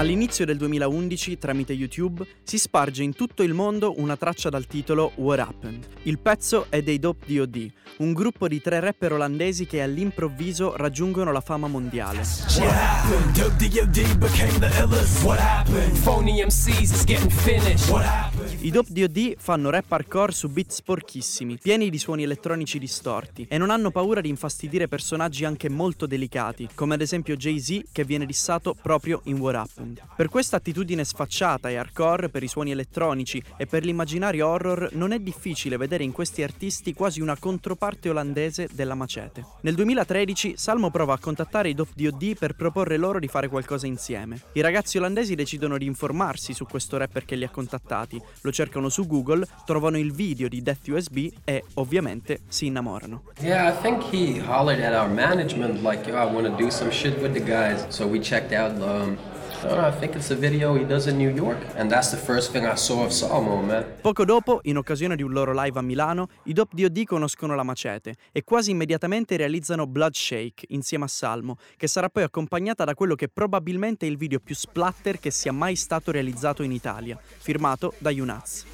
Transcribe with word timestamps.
All'inizio 0.00 0.46
del 0.46 0.56
2011, 0.56 1.36
tramite 1.36 1.74
YouTube, 1.74 2.26
si 2.42 2.56
sparge 2.56 3.02
in 3.02 3.14
tutto 3.14 3.42
il 3.42 3.52
mondo 3.52 3.92
una 3.98 4.16
traccia 4.16 4.48
dal 4.48 4.66
titolo 4.66 5.12
What 5.16 5.40
Happened. 5.40 5.86
Il 6.04 6.18
pezzo 6.18 6.66
è 6.70 6.80
dei 6.80 6.98
Dope 6.98 7.26
DOD, 7.30 7.70
un 7.98 8.14
gruppo 8.14 8.48
di 8.48 8.62
tre 8.62 8.80
rapper 8.80 9.12
olandesi 9.12 9.66
che 9.66 9.82
all'improvviso 9.82 10.74
raggiungono 10.74 11.32
la 11.32 11.42
fama 11.42 11.68
mondiale. 11.68 12.22
I 18.62 18.70
Dope 18.70 18.92
DOD 18.92 19.36
fanno 19.38 19.70
rap 19.70 19.90
hardcore 19.90 20.32
su 20.32 20.50
beat 20.50 20.70
sporchissimi, 20.70 21.56
pieni 21.56 21.88
di 21.88 21.98
suoni 21.98 22.24
elettronici 22.24 22.78
distorti, 22.78 23.46
e 23.48 23.56
non 23.56 23.70
hanno 23.70 23.90
paura 23.90 24.20
di 24.20 24.28
infastidire 24.28 24.86
personaggi 24.86 25.46
anche 25.46 25.70
molto 25.70 26.04
delicati, 26.04 26.68
come 26.74 26.92
ad 26.92 27.00
esempio 27.00 27.36
Jay-Z 27.36 27.84
che 27.90 28.04
viene 28.04 28.26
dissato 28.26 28.74
proprio 28.74 29.22
in 29.24 29.38
What 29.38 29.54
Happened. 29.54 30.02
Per 30.14 30.28
questa 30.28 30.56
attitudine 30.56 31.06
sfacciata 31.06 31.70
e 31.70 31.76
hardcore 31.76 32.28
per 32.28 32.42
i 32.42 32.48
suoni 32.48 32.70
elettronici 32.70 33.42
e 33.56 33.64
per 33.64 33.82
l'immaginario 33.82 34.46
horror 34.46 34.90
non 34.92 35.12
è 35.12 35.20
difficile 35.20 35.78
vedere 35.78 36.04
in 36.04 36.12
questi 36.12 36.42
artisti 36.42 36.92
quasi 36.92 37.22
una 37.22 37.38
controparte 37.38 38.10
olandese 38.10 38.68
della 38.70 38.94
macete. 38.94 39.42
Nel 39.62 39.74
2013 39.74 40.58
Salmo 40.58 40.90
prova 40.90 41.14
a 41.14 41.18
contattare 41.18 41.70
i 41.70 41.74
Dope 41.74 41.92
DOD 41.94 42.36
per 42.36 42.56
proporre 42.56 42.98
loro 42.98 43.20
di 43.20 43.28
fare 43.28 43.48
qualcosa 43.48 43.86
insieme. 43.86 44.38
I 44.52 44.60
ragazzi 44.60 44.98
olandesi 44.98 45.34
decidono 45.34 45.78
di 45.78 45.86
informarsi 45.86 46.52
su 46.52 46.66
questo 46.66 46.98
rapper 46.98 47.24
che 47.24 47.36
li 47.36 47.44
ha 47.44 47.48
contattati, 47.48 48.20
lo 48.42 48.48
lo 48.50 48.52
cercano 48.52 48.88
su 48.88 49.06
Google, 49.06 49.46
trovano 49.64 49.96
il 49.96 50.12
video 50.12 50.48
di 50.48 50.62
Death 50.62 50.88
USB 50.88 51.30
e 51.44 51.64
ovviamente 51.74 52.40
si 52.48 52.66
innamorano. 52.66 53.22
Yeah, 53.40 53.72
I 53.72 53.80
think 53.80 54.02
he 54.12 54.38
hollered 54.38 54.80
at 54.80 54.92
our 54.92 55.08
management 55.08 55.82
like, 55.82 56.06
yo, 56.06 56.16
I 56.16 56.24
want 56.24 56.46
to 56.46 56.56
do 56.56 56.70
some 56.70 56.90
shit 56.90 57.18
with 57.20 57.32
the 57.32 57.40
guys. 57.40 57.86
So 57.88 58.06
we 58.06 58.20
checked 58.20 58.52
out 58.52 58.72
um, 58.82 59.16
I 59.62 59.92
think 59.92 60.14
it's 60.14 60.30
a 60.30 60.34
video 60.34 60.74
he 60.74 60.86
does 60.86 61.06
in 61.06 61.18
New 61.18 61.28
York, 61.28 61.58
and 61.76 61.90
that's 61.90 62.10
the 62.10 62.16
first 62.16 62.50
thing 62.50 62.64
I 62.64 62.76
saw 62.76 63.04
of 63.04 63.12
Salmo, 63.12 63.60
man. 63.60 63.84
Poco 64.00 64.24
dopo, 64.24 64.60
in 64.62 64.78
occasione 64.78 65.16
di 65.16 65.22
un 65.22 65.32
loro 65.32 65.52
live 65.52 65.78
a 65.78 65.82
Milano, 65.82 66.28
i 66.44 66.54
Dop 66.54 66.72
DOD 66.72 67.04
conoscono 67.04 67.54
la 67.54 67.62
macete 67.62 68.14
e 68.32 68.42
quasi 68.42 68.70
immediatamente 68.70 69.36
realizzano 69.36 69.86
Blood 69.86 70.14
Shake 70.14 70.64
insieme 70.68 71.04
a 71.04 71.08
Salmo, 71.08 71.58
che 71.76 71.88
sarà 71.88 72.08
poi 72.08 72.22
accompagnata 72.22 72.84
da 72.84 72.94
quello 72.94 73.14
che 73.14 73.28
probabilmente 73.28 74.06
è 74.06 74.08
il 74.08 74.16
video 74.16 74.40
più 74.40 74.54
splatter 74.54 75.18
che 75.20 75.30
sia 75.30 75.52
mai 75.52 75.76
stato 75.76 76.10
realizzato 76.10 76.62
in 76.62 76.72
Italia, 76.72 77.18
firmato 77.20 77.92
da 77.98 78.08
Yunaz. 78.08 78.64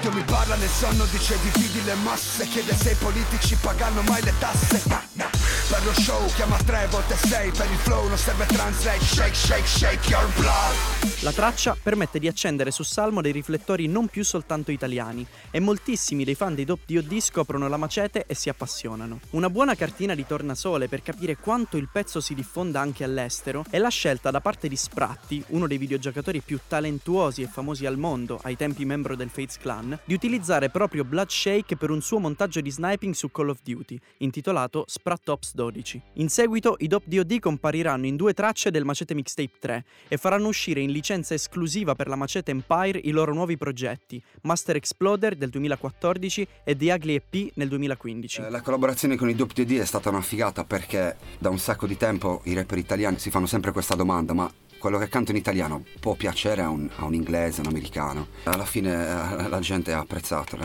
Dio 0.00 0.12
mi 0.12 0.22
parla 0.22 0.56
nel 0.56 0.68
sonno, 0.68 1.04
dice 1.10 1.36
dividi 1.42 1.84
le 1.84 1.94
masse, 2.02 2.46
chiede 2.46 2.72
se 2.72 2.92
i 2.92 2.96
politici 2.98 3.56
pagano 3.60 4.00
mai 4.02 4.22
le 4.22 4.32
tasse. 4.38 5.39
Per 5.70 5.84
lo 5.84 5.92
show 5.92 6.26
chiama 6.34 6.56
tre 6.64 6.88
volte 6.90 7.14
sei 7.14 7.52
Per 7.52 7.70
il 7.70 7.76
flow 7.76 8.08
non 8.08 8.18
serve 8.18 8.44
translate. 8.46 9.04
Shake, 9.04 9.34
shake, 9.34 9.66
shake 9.66 10.10
your 10.10 10.26
blood. 10.34 11.22
La 11.22 11.30
traccia 11.30 11.76
permette 11.80 12.18
di 12.18 12.26
accendere 12.26 12.72
su 12.72 12.82
Salmo 12.82 13.20
dei 13.20 13.30
riflettori 13.30 13.86
non 13.86 14.08
più 14.08 14.24
soltanto 14.24 14.72
italiani. 14.72 15.24
E 15.52 15.60
moltissimi 15.60 16.24
dei 16.24 16.34
fan 16.34 16.56
dei 16.56 16.64
Dop 16.64 16.80
DOD 16.84 17.20
scoprono 17.20 17.68
la 17.68 17.76
macete 17.76 18.24
e 18.26 18.34
si 18.34 18.48
appassionano. 18.48 19.20
Una 19.30 19.48
buona 19.48 19.76
cartina 19.76 20.16
di 20.16 20.26
tornasole 20.26 20.88
per 20.88 21.02
capire 21.02 21.36
quanto 21.36 21.76
il 21.76 21.88
pezzo 21.92 22.20
si 22.20 22.34
diffonda 22.34 22.80
anche 22.80 23.04
all'estero 23.04 23.64
È 23.70 23.78
la 23.78 23.90
scelta 23.90 24.32
da 24.32 24.40
parte 24.40 24.66
di 24.66 24.76
Spratti, 24.76 25.42
uno 25.48 25.68
dei 25.68 25.78
videogiocatori 25.78 26.40
più 26.40 26.58
talentuosi 26.66 27.42
e 27.42 27.46
famosi 27.46 27.86
al 27.86 27.96
mondo 27.96 28.40
Ai 28.42 28.56
tempi 28.56 28.84
membro 28.84 29.14
del 29.14 29.28
Fates 29.28 29.58
Clan 29.58 29.96
Di 30.04 30.14
utilizzare 30.14 30.68
proprio 30.68 31.04
Blood 31.04 31.28
Shake 31.28 31.76
per 31.76 31.90
un 31.90 32.02
suo 32.02 32.18
montaggio 32.18 32.60
di 32.60 32.70
sniping 32.70 33.14
su 33.14 33.30
Call 33.30 33.50
of 33.50 33.58
Duty 33.62 33.98
Intitolato 34.18 34.84
Sprat 34.88 35.28
Ops 35.28 35.54
12. 35.60 36.00
In 36.14 36.30
seguito 36.30 36.76
i 36.78 36.86
Dop 36.86 37.02
DOD 37.04 37.38
compariranno 37.38 38.06
in 38.06 38.16
due 38.16 38.32
tracce 38.32 38.70
del 38.70 38.86
Macete 38.86 39.14
Mixtape 39.14 39.58
3 39.58 39.84
e 40.08 40.16
faranno 40.16 40.48
uscire 40.48 40.80
in 40.80 40.90
licenza 40.90 41.34
esclusiva 41.34 41.94
per 41.94 42.08
la 42.08 42.16
Macete 42.16 42.50
Empire 42.50 42.98
i 42.98 43.10
loro 43.10 43.34
nuovi 43.34 43.58
progetti, 43.58 44.22
Master 44.42 44.76
Exploder 44.76 45.34
del 45.34 45.50
2014 45.50 46.48
e 46.64 46.74
The 46.74 46.92
Ugly 46.94 47.14
EP 47.14 47.50
nel 47.56 47.68
2015. 47.68 48.40
Eh, 48.40 48.48
la 48.48 48.62
collaborazione 48.62 49.16
con 49.16 49.28
i 49.28 49.34
Dop 49.34 49.52
DOD 49.52 49.72
è 49.72 49.84
stata 49.84 50.08
una 50.08 50.22
figata 50.22 50.64
perché 50.64 51.16
da 51.38 51.50
un 51.50 51.58
sacco 51.58 51.86
di 51.86 51.98
tempo 51.98 52.40
i 52.44 52.54
rapper 52.54 52.78
italiani 52.78 53.18
si 53.18 53.28
fanno 53.30 53.46
sempre 53.46 53.72
questa 53.72 53.94
domanda, 53.94 54.32
ma 54.32 54.50
quello 54.80 54.98
che 54.98 55.08
canto 55.08 55.30
in 55.30 55.36
italiano 55.36 55.84
può 56.00 56.14
piacere 56.14 56.62
a 56.62 56.70
un, 56.70 56.88
a 56.96 57.04
un 57.04 57.14
inglese, 57.14 57.60
a 57.60 57.64
un 57.64 57.68
americano. 57.68 58.28
Alla 58.44 58.64
fine 58.64 58.90
eh, 58.90 59.48
la 59.48 59.60
gente 59.60 59.92
ha 59.92 59.98
apprezzato, 59.98 60.56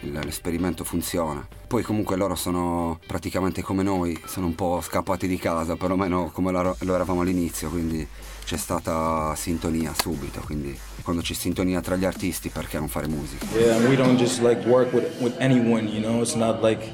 l'esperimento 0.00 0.84
funziona. 0.84 1.46
Poi 1.66 1.82
comunque 1.82 2.16
loro 2.16 2.36
sono 2.36 2.98
praticamente 3.06 3.60
come 3.62 3.82
noi, 3.82 4.18
sono 4.26 4.46
un 4.46 4.54
po' 4.54 4.80
scappati 4.80 5.26
di 5.26 5.38
casa, 5.38 5.76
perlomeno 5.76 6.30
come 6.32 6.52
lo, 6.52 6.76
eravamo 6.78 7.22
all'inizio, 7.22 7.68
quindi 7.68 8.06
c'è 8.44 8.56
stata 8.56 9.34
sintonia 9.34 9.92
subito, 9.98 10.40
quindi 10.44 10.78
quando 11.02 11.22
c'è 11.22 11.34
sintonia 11.34 11.80
tra 11.80 11.96
gli 11.96 12.04
artisti 12.04 12.48
perché 12.48 12.78
non 12.78 12.88
fare 12.88 13.08
musica? 13.08 13.46
Yeah, 13.56 13.88
we 13.88 13.96
don't 13.96 14.16
just 14.16 14.40
like 14.40 14.66
work 14.68 14.92
with, 14.92 15.20
with 15.20 15.34
anyone, 15.40 15.88
you 15.88 16.00
know, 16.00 16.20
it's 16.20 16.34
not 16.34 16.62
like 16.62 16.84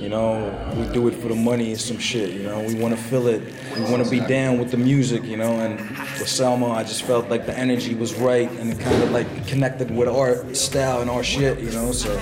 You 0.00 0.10
know, 0.10 0.74
we 0.76 0.92
do 0.92 1.08
it 1.08 1.14
for 1.14 1.28
the 1.28 1.34
money 1.34 1.70
and 1.70 1.80
some 1.80 1.98
shit. 1.98 2.30
You 2.30 2.42
know, 2.42 2.62
we 2.62 2.74
want 2.74 2.96
to 2.96 3.02
feel 3.02 3.28
it. 3.28 3.42
We 3.74 3.82
want 3.82 4.04
to 4.04 4.10
be 4.10 4.20
down 4.20 4.58
with 4.58 4.70
the 4.70 4.76
music. 4.76 5.24
You 5.24 5.36
know, 5.36 5.60
and 5.60 5.80
with 5.80 6.28
Selma, 6.28 6.70
I 6.72 6.82
just 6.82 7.02
felt 7.02 7.28
like 7.28 7.46
the 7.46 7.56
energy 7.58 7.94
was 7.94 8.14
right 8.14 8.50
and 8.50 8.72
it 8.72 8.78
kind 8.80 9.02
of 9.02 9.10
like 9.10 9.46
connected 9.46 9.90
with 9.90 10.08
our 10.08 10.52
style 10.54 11.00
and 11.00 11.10
our 11.10 11.24
shit. 11.24 11.58
You 11.60 11.70
know, 11.72 11.92
so 11.92 12.20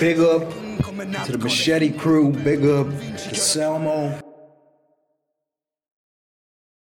big 0.00 0.18
up 0.18 0.50
to 1.24 1.32
the 1.32 1.38
Machete 1.38 1.92
crew. 1.92 2.32
Big 2.32 2.64
up 2.64 2.86
to 2.88 3.34
Selmo. 3.34 4.31